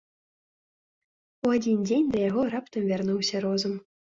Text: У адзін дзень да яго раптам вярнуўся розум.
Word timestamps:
У 1.45 1.53
адзін 1.57 1.85
дзень 1.91 2.09
да 2.15 2.25
яго 2.29 2.41
раптам 2.57 2.83
вярнуўся 2.91 3.47
розум. 3.49 3.73